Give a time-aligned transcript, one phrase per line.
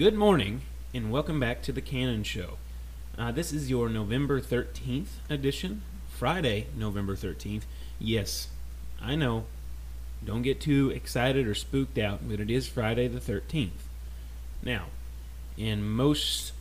[0.00, 0.62] Good morning,
[0.94, 2.56] and welcome back to the Cannon Show.
[3.18, 7.64] Uh, this is your November 13th edition, Friday, November 13th.
[7.98, 8.48] Yes,
[8.98, 9.44] I know.
[10.24, 13.82] Don't get too excited or spooked out, but it is Friday the 13th.
[14.62, 14.86] Now,
[15.58, 16.54] in most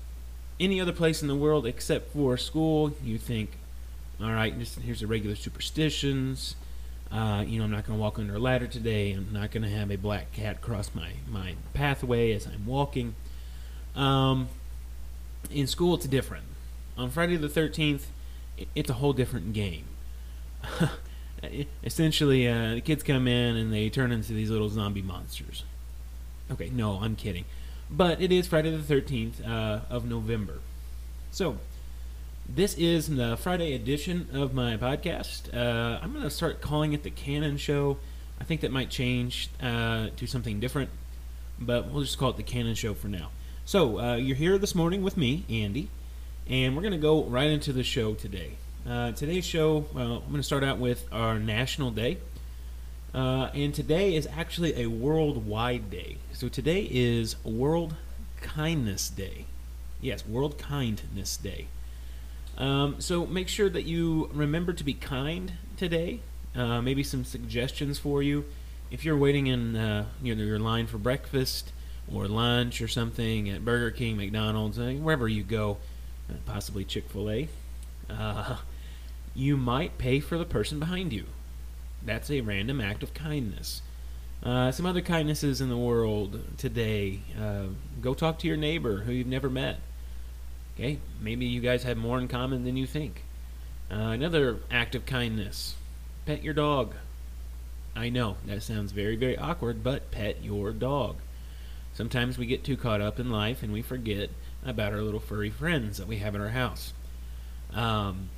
[0.59, 3.51] any other place in the world except for school, you think,
[4.21, 4.53] all right,
[4.83, 6.57] here's the regular superstitions.
[7.09, 9.13] Uh, you know, I'm not going to walk under a ladder today.
[9.13, 13.15] I'm not going to have a black cat cross my, my pathway as I'm walking.
[13.99, 14.47] Um,
[15.51, 16.45] in school, it's different.
[16.97, 18.03] On Friday the 13th,
[18.73, 19.85] it's a whole different game.
[21.83, 25.63] Essentially, uh, the kids come in and they turn into these little zombie monsters.
[26.51, 27.45] Okay, no, I'm kidding.
[27.91, 30.59] But it is Friday the 13th uh, of November.
[31.31, 31.57] So,
[32.47, 35.53] this is the Friday edition of my podcast.
[35.53, 37.97] Uh, I'm going to start calling it the Cannon Show.
[38.39, 40.89] I think that might change uh, to something different,
[41.59, 43.29] but we'll just call it the Cannon Show for now.
[43.69, 45.89] So, uh, you're here this morning with me, Andy,
[46.47, 48.53] and we're going to go right into the show today.
[48.83, 52.17] Uh, today's show, well, I'm going to start out with our National Day.
[53.13, 56.17] Uh, and today is actually a worldwide day.
[56.33, 57.93] So today is World
[58.41, 59.45] Kindness Day.
[60.01, 61.67] Yes, World Kindness Day.
[62.57, 66.21] Um, so make sure that you remember to be kind today.
[66.55, 68.45] Uh, maybe some suggestions for you.
[68.89, 71.71] If you're waiting in uh, you know, your line for breakfast
[72.13, 75.77] or lunch or something at Burger King, McDonald's, uh, wherever you go,
[76.29, 77.49] uh, possibly Chick fil A,
[78.09, 78.57] uh,
[79.35, 81.25] you might pay for the person behind you.
[82.03, 83.81] That's a random act of kindness.
[84.41, 87.19] Uh, some other kindnesses in the world today.
[87.39, 87.65] Uh,
[88.01, 89.79] go talk to your neighbor who you've never met.
[90.75, 93.23] Okay, maybe you guys have more in common than you think.
[93.91, 95.75] Uh, another act of kindness
[96.25, 96.93] pet your dog.
[97.95, 101.15] I know, that sounds very, very awkward, but pet your dog.
[101.99, 104.29] Sometimes we get too caught up in life and we forget
[104.65, 106.93] about our little furry friends that we have in our house.
[107.73, 108.29] Um,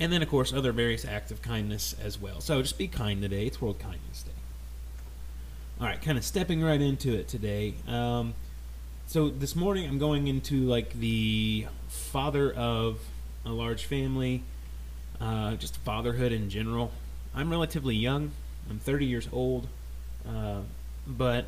[0.00, 2.40] and then, of course, other various acts of kindness as well.
[2.40, 3.46] So just be kind today.
[3.46, 4.32] It's World Kindness Day.
[5.80, 7.74] All right, kind of stepping right into it today.
[7.86, 8.34] Um,
[9.06, 12.98] so this morning I'm going into like the father of
[13.46, 14.42] a large family,
[15.20, 16.90] uh, just fatherhood in general.
[17.36, 18.32] I'm relatively young.
[18.68, 19.68] I'm 30 years old,
[20.28, 20.62] uh,
[21.06, 21.44] but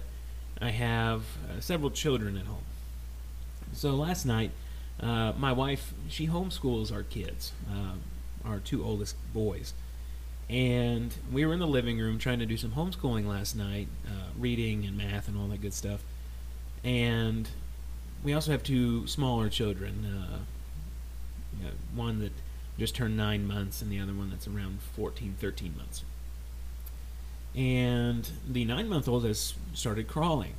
[0.62, 2.64] I have uh, several children at home.
[3.72, 4.52] So last night,
[5.00, 9.74] uh, my wife she homeschools our kids, uh, our two oldest boys,
[10.48, 14.28] and we were in the living room trying to do some homeschooling last night, uh,
[14.38, 16.02] reading and math and all that good stuff
[16.84, 17.48] and
[18.24, 20.04] we also have two smaller children.
[20.04, 20.38] Uh,
[21.94, 22.32] one that
[22.78, 26.02] just turned nine months, and the other one that's around 14, 13 months.
[27.54, 30.54] And the nine month old has started crawling,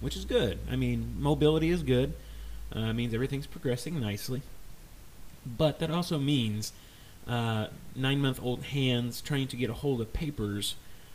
[0.00, 0.58] which is good.
[0.70, 2.12] I mean, mobility is good,
[2.72, 4.42] uh, means everything's progressing nicely.
[5.46, 6.72] But that also means
[7.26, 10.74] uh, nine month old hands trying to get a hold of papers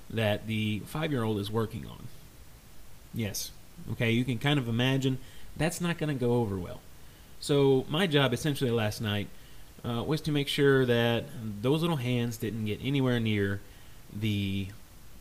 [0.10, 2.08] that the five year old is working on.
[3.14, 3.52] Yes,
[3.92, 5.18] Okay, you can kind of imagine
[5.56, 6.82] that's not going to go over well.
[7.40, 9.28] So my job essentially last night
[9.84, 11.26] uh, was to make sure that
[11.62, 13.62] those little hands didn't get anywhere near
[14.14, 14.68] the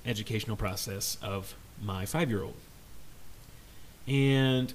[0.06, 2.54] educational process of my five-year-old.
[4.06, 4.75] And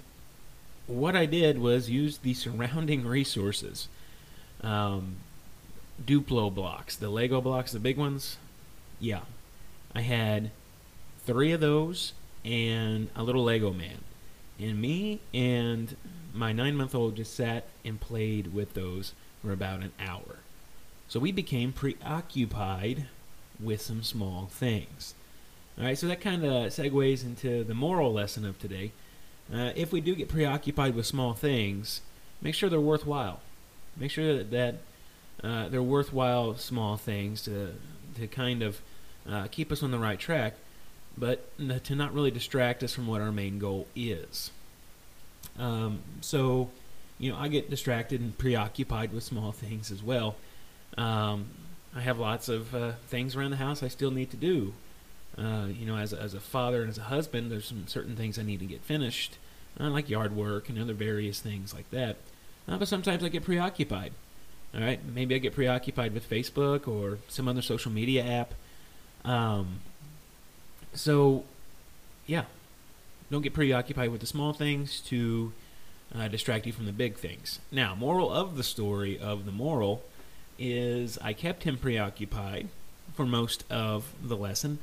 [0.88, 3.88] what I did was use the surrounding resources.
[4.62, 5.18] Um,
[6.03, 8.38] Duplo blocks, the Lego blocks, the big ones.
[9.00, 9.22] Yeah,
[9.94, 10.51] I had
[11.25, 12.13] three of those
[12.44, 14.00] and a little Lego man.
[14.59, 15.95] And me and
[16.34, 20.39] my nine month old just sat and played with those for about an hour.
[21.07, 23.07] So we became preoccupied
[23.59, 25.16] with some small things.
[25.79, 28.91] All right, so that kind of segues into the moral lesson of today.
[29.53, 32.01] Uh, if we do get preoccupied with small things,
[32.41, 33.40] make sure they're worthwhile.
[33.95, 34.75] Make sure that, that
[35.44, 37.73] uh, they're worthwhile small things to
[38.16, 38.81] to kind of
[39.29, 40.56] uh, keep us on the right track
[41.19, 41.45] but
[41.84, 44.51] to not really distract us from what our main goal is.
[45.57, 46.69] Um, so,
[47.18, 50.36] you know, I get distracted and preoccupied with small things as well.
[50.98, 51.48] Um,
[51.94, 54.74] I have lots of uh, things around the house I still need to do.
[55.38, 58.16] Uh, you know, as a, as a father and as a husband, there's some certain
[58.16, 59.38] things I need to get finished,
[59.80, 62.18] uh, like yard work and other various things like that.
[62.68, 64.12] Uh, but sometimes I get preoccupied.
[64.74, 68.54] All right, maybe I get preoccupied with Facebook or some other social media app.
[69.26, 69.80] Um,
[70.94, 71.44] so,
[72.28, 72.44] yeah,
[73.31, 75.54] don't get preoccupied with the small things to
[76.14, 77.60] uh, distract you from the big things.
[77.72, 80.04] Now, moral of the story of the moral
[80.58, 82.68] is I kept him preoccupied
[83.16, 84.80] for most of the lesson,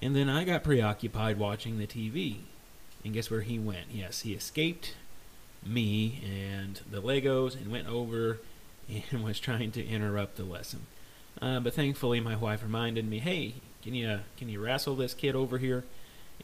[0.00, 2.38] and then I got preoccupied watching the TV.
[3.04, 3.86] And guess where he went?
[3.92, 4.94] Yes, he escaped
[5.64, 8.38] me and the Legos and went over
[8.88, 10.86] and was trying to interrupt the lesson.
[11.40, 15.36] Uh, but thankfully, my wife reminded me, "Hey, can you can you wrestle this kid
[15.36, 15.84] over here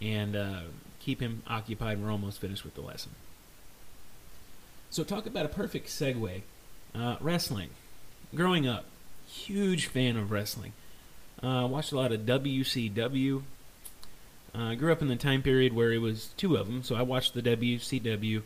[0.01, 0.61] and uh,
[1.01, 2.01] keep him occupied?
[2.01, 3.13] We're almost finished with the lesson."
[4.91, 6.43] So, talk about a perfect segue.
[6.95, 7.71] Uh, wrestling.
[8.37, 8.85] Growing up,
[9.27, 10.73] huge fan of wrestling.
[11.43, 13.43] Uh, watched a lot of WCW.
[14.55, 17.03] Uh, grew up in the time period where it was two of them, so I
[17.03, 18.43] watched the WCW,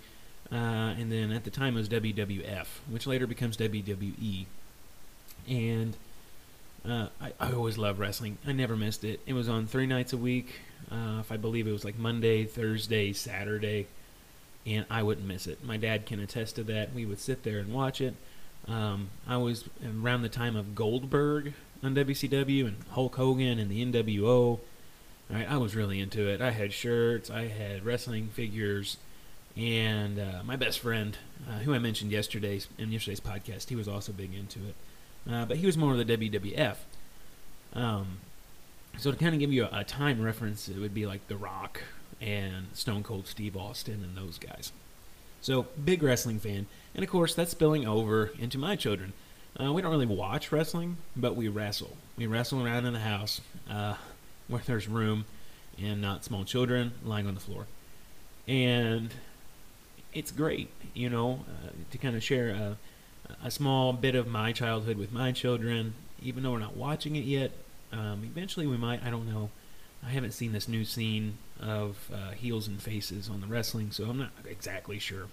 [0.50, 4.46] uh, and then at the time it was WWF, which later becomes WWE.
[5.46, 5.96] And
[6.88, 8.38] uh, I, I, always loved wrestling.
[8.46, 9.20] I never missed it.
[9.26, 10.60] It was on three nights a week.
[10.90, 13.86] Uh, if I believe it was like Monday, Thursday, Saturday,
[14.66, 15.62] and I wouldn't miss it.
[15.64, 16.94] My dad can attest to that.
[16.94, 18.14] We would sit there and watch it.
[18.66, 23.84] Um, I was around the time of Goldberg on WCW and Hulk Hogan and the
[23.84, 24.60] NWO.
[25.30, 26.40] Right, I was really into it.
[26.40, 28.96] I had shirts, I had wrestling figures,
[29.56, 33.88] and uh, my best friend, uh, who I mentioned yesterday's in yesterday's podcast, he was
[33.88, 34.74] also big into it.
[35.30, 36.76] Uh, but he was more of the WWF.
[37.74, 38.20] Um,
[38.96, 41.36] so to kind of give you a, a, time reference, it would be like The
[41.36, 41.82] Rock
[42.20, 44.72] and Stone Cold Steve Austin and those guys.
[45.40, 49.12] So big wrestling fan, and of course that's spilling over into my children.
[49.60, 51.96] Uh, we don't really watch wrestling, but we wrestle.
[52.16, 53.94] We wrestle around in the house uh,
[54.46, 55.24] where there's room
[55.80, 57.66] and not small children lying on the floor,
[58.46, 59.12] and
[60.14, 62.76] it's great, you know, uh, to kind of share a,
[63.44, 67.24] a small bit of my childhood with my children, even though we're not watching it
[67.24, 67.50] yet.
[67.92, 69.02] Um, eventually, we might.
[69.04, 69.50] I don't know.
[70.06, 74.04] I haven't seen this new scene of uh, heels and faces on the wrestling, so
[74.04, 75.26] I'm not exactly sure.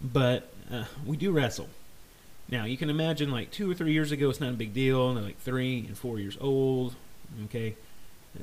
[0.00, 1.68] But uh, we do wrestle.
[2.50, 5.14] Now, you can imagine like two or three years ago, it's not a big deal.
[5.14, 6.94] They're like three and four years old.
[7.44, 7.74] Okay.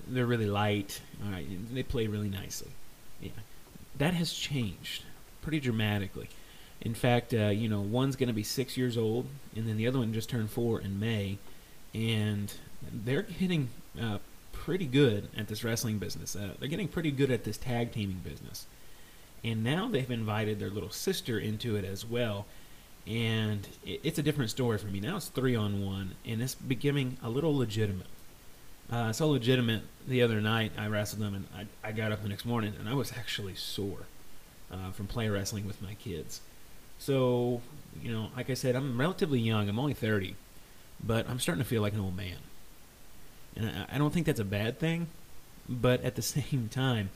[0.07, 1.02] They're really light.
[1.25, 1.48] All right.
[1.74, 2.72] They play really nicely.
[3.22, 3.31] Yeah.
[3.98, 5.04] That has changed
[5.42, 6.30] pretty dramatically.
[6.81, 9.88] In fact, uh, you know, one's going to be six years old, and then the
[9.88, 11.38] other one just turned four in May,
[11.94, 12.54] and
[12.92, 13.69] they're getting
[14.00, 14.18] uh,
[14.51, 16.36] pretty good at this wrestling business.
[16.36, 18.68] Uh, they're getting pretty good at this tag teaming business,
[19.44, 22.46] and now they've invited their little sister into it as well.
[23.07, 25.18] And it, it's a different story for me now.
[25.18, 28.07] It's three on one, and it's becoming a little legitimate.
[28.92, 29.84] Uh, so legitimate.
[30.07, 32.88] The other night I wrestled them, and I, I got up the next morning, and
[32.88, 34.06] I was actually sore
[34.72, 36.42] uh, from play wrestling with my kids.
[36.98, 37.62] So,
[38.02, 39.68] you know, like I said, I'm relatively young.
[39.69, 40.36] I'm only 30,
[41.04, 42.38] but I'm starting to feel like an old man.
[43.56, 45.08] And I, I don't think that's a bad thing,
[45.68, 47.10] but at the same time,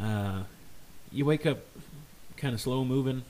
[0.00, 0.42] uh,
[1.12, 1.58] you wake up
[2.36, 3.22] kind of slow moving,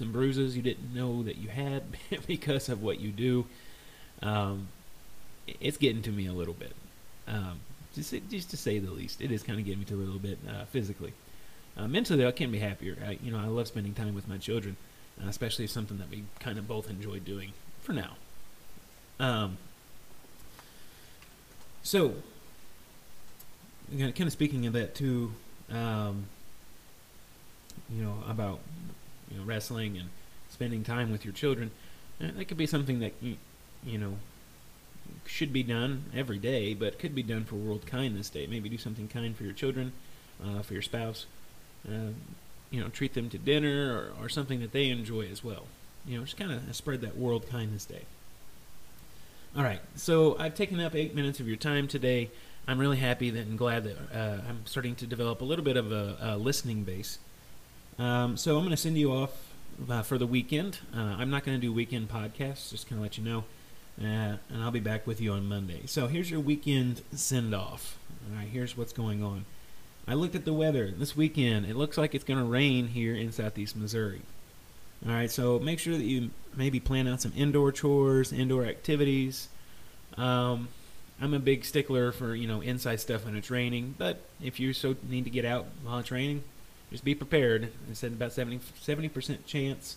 [0.00, 1.84] some bruises you didn't know that you had
[2.26, 3.46] because of what you do.
[4.22, 4.68] Um,
[5.60, 6.72] it's getting to me a little bit.
[7.28, 7.60] Um,
[7.94, 10.18] just, just to say the least, it is kind of getting me to a little
[10.18, 11.12] bit uh, physically.
[11.76, 12.96] Uh, mentally, I can't be happier.
[13.06, 14.76] I, you know, I love spending time with my children
[15.22, 18.16] uh, especially something that we kind of both enjoy doing for now.
[19.18, 19.58] Um,
[21.82, 22.14] so,
[23.90, 25.32] kind of speaking of that too,
[25.70, 26.26] um,
[27.94, 28.60] you know, about
[29.30, 30.10] you know wrestling and
[30.48, 31.70] spending time with your children,
[32.20, 33.36] uh, that could be something that you,
[33.84, 34.16] you know
[35.26, 38.46] should be done every day, but could be done for World Kindness Day.
[38.46, 39.92] Maybe do something kind for your children,
[40.44, 41.26] uh, for your spouse.
[41.88, 42.12] Uh,
[42.70, 45.64] you know, treat them to dinner or, or something that they enjoy as well.
[46.06, 48.02] You know, just kind of spread that World Kindness Day.
[49.56, 52.30] All right, so I've taken up eight minutes of your time today.
[52.68, 55.76] I'm really happy that and glad that uh, I'm starting to develop a little bit
[55.76, 57.18] of a, a listening base.
[58.00, 59.52] Um, so I'm going to send you off
[59.88, 60.78] uh, for the weekend.
[60.96, 63.44] Uh, I'm not going to do weekend podcasts, just kind of let you know.
[64.00, 65.82] Uh, and I'll be back with you on Monday.
[65.84, 67.98] So here's your weekend send off.
[68.30, 69.44] All right, here's what's going on.
[70.08, 71.66] I looked at the weather this weekend.
[71.66, 74.22] It looks like it's going to rain here in southeast Missouri.
[75.06, 79.48] All right, so make sure that you maybe plan out some indoor chores, indoor activities.
[80.16, 80.68] Um,
[81.20, 84.72] I'm a big stickler for you know inside stuff when it's raining, but if you
[84.72, 86.44] so need to get out while it's raining,
[86.90, 87.70] just be prepared.
[87.90, 89.96] I said about 70 percent chance,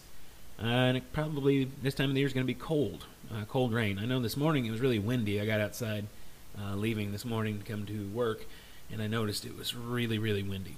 [0.61, 3.45] uh, and it probably this time of the year is going to be cold, uh,
[3.45, 3.99] cold rain.
[3.99, 5.41] I know this morning it was really windy.
[5.41, 6.05] I got outside,
[6.59, 8.45] uh, leaving this morning to come to work,
[8.91, 10.75] and I noticed it was really, really windy.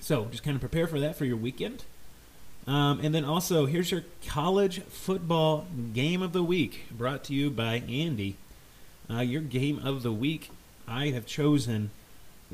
[0.00, 1.84] So just kind of prepare for that for your weekend.
[2.66, 7.50] Um, and then also, here's your college football game of the week, brought to you
[7.50, 8.36] by Andy.
[9.10, 10.50] Uh, your game of the week,
[10.88, 11.90] I have chosen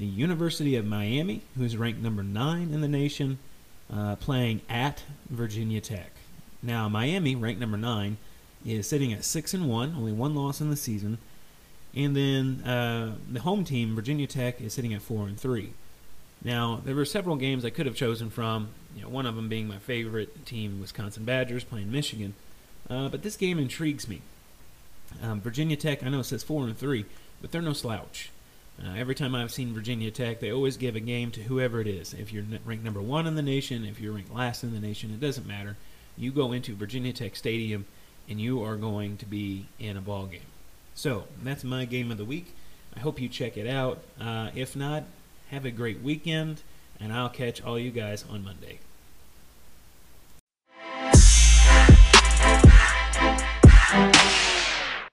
[0.00, 3.38] the University of Miami, who's ranked number nine in the nation,
[3.92, 6.12] uh, playing at Virginia Tech.
[6.62, 8.16] Now, Miami, ranked number nine,
[8.64, 11.19] is sitting at six and one, only one loss in the season.
[11.95, 15.75] And then uh, the home team, Virginia Tech, is sitting at four and three.
[16.42, 18.69] Now, there were several games I could have chosen from.
[18.97, 22.33] You know, one of them being my favorite team, Wisconsin Badgers, playing Michigan.
[22.88, 24.23] Uh, but this game intrigues me.
[25.23, 27.04] Um, Virginia Tech, I know it says four and three,
[27.42, 28.30] but they're no slouch.
[28.82, 31.87] Uh, every time I've seen Virginia Tech, they always give a game to whoever it
[31.87, 32.14] is.
[32.14, 35.10] If you're ranked number one in the nation, if you're ranked last in the nation,
[35.10, 35.76] it doesn't matter.
[36.16, 37.84] You go into Virginia Tech Stadium,
[38.28, 40.40] and you are going to be in a ball game.
[40.94, 42.54] So that's my game of the week.
[42.96, 44.02] I hope you check it out.
[44.20, 45.04] Uh, if not,
[45.50, 46.62] have a great weekend,
[46.99, 48.80] and I'll catch all you guys on Monday.